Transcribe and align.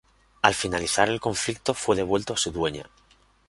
Al 0.41 0.55
finalizar 0.55 1.09
el 1.09 1.21
conflicto 1.21 1.75
fue 1.75 1.95
devuelto 1.95 2.33
a 2.33 2.37
su 2.37 2.51
dueña. 2.51 2.89